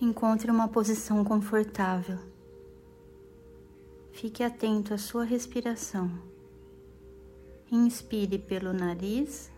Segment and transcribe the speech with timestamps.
[0.00, 2.20] Encontre uma posição confortável.
[4.12, 6.08] Fique atento à sua respiração.
[7.68, 9.50] Inspire pelo nariz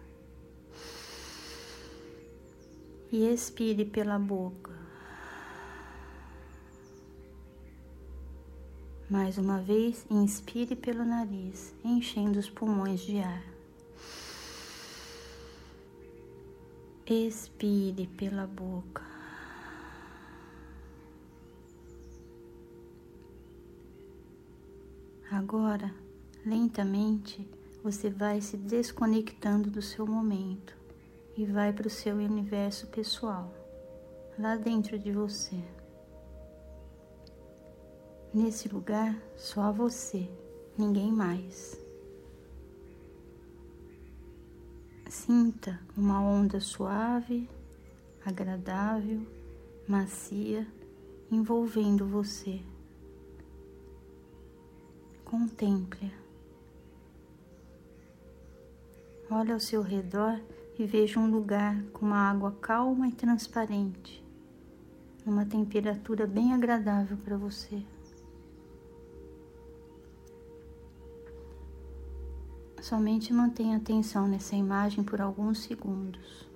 [3.12, 4.72] e expire pela boca.
[9.10, 13.44] Mais uma vez, inspire pelo nariz, enchendo os pulmões de ar.
[17.06, 19.09] Expire pela boca.
[25.30, 25.94] Agora,
[26.44, 27.48] lentamente,
[27.84, 30.76] você vai se desconectando do seu momento
[31.36, 33.54] e vai para o seu universo pessoal,
[34.36, 35.62] lá dentro de você.
[38.34, 40.28] Nesse lugar, só você,
[40.76, 41.80] ninguém mais.
[45.08, 47.48] Sinta uma onda suave,
[48.26, 49.24] agradável,
[49.86, 50.66] macia,
[51.30, 52.60] envolvendo você.
[55.30, 56.12] Contemple.
[59.30, 60.40] Olhe ao seu redor
[60.76, 64.24] e veja um lugar com uma água calma e transparente,
[65.24, 67.80] numa temperatura bem agradável para você.
[72.82, 76.50] Somente mantenha atenção nessa imagem por alguns segundos.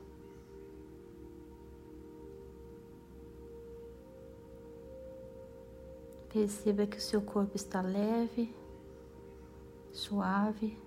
[6.33, 8.53] Perceba que o seu corpo está leve,
[10.05, 10.79] suave,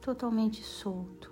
[0.00, 1.30] totalmente solto.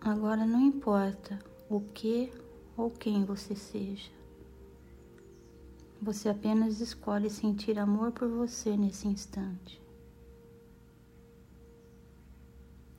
[0.00, 2.32] Agora não importa o que
[2.76, 4.10] ou quem você seja.
[6.02, 9.80] Você apenas escolhe sentir amor por você nesse instante.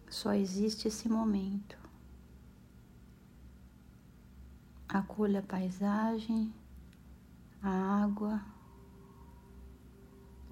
[0.09, 1.77] Só existe esse momento.
[4.87, 6.53] Acolha a paisagem,
[7.61, 8.41] a água,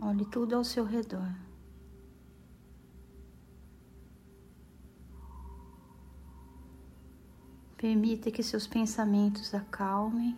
[0.02, 1.34] olhe tudo ao seu redor.
[7.78, 10.38] Permita que seus pensamentos acalmem.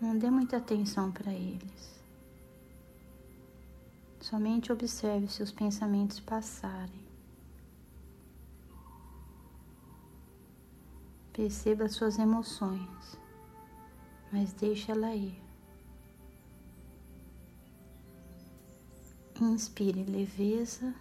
[0.00, 2.02] Não dê muita atenção para eles.
[4.20, 7.06] Somente observe seus pensamentos passarem.
[11.32, 13.26] Perceba suas emoções
[14.32, 15.45] mas deixa ela ir.
[19.38, 20.94] Inspire leveza,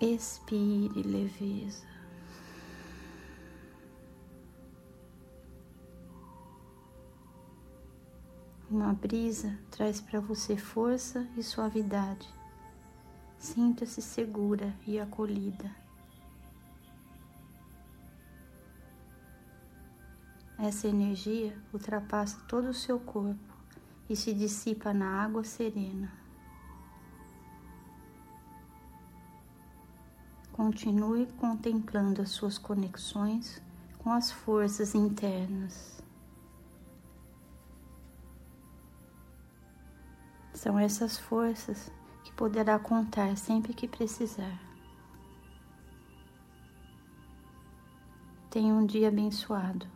[0.00, 1.86] expire leveza.
[8.68, 12.28] Uma brisa traz para você força e suavidade.
[13.38, 15.70] Sinta-se segura e acolhida.
[20.58, 23.55] Essa energia ultrapassa todo o seu corpo
[24.08, 26.12] e se dissipa na água serena.
[30.52, 33.60] Continue contemplando as suas conexões
[33.98, 36.02] com as forças internas.
[40.54, 41.92] São essas forças
[42.24, 44.58] que poderá contar sempre que precisar.
[48.48, 49.86] Tenha um dia abençoado.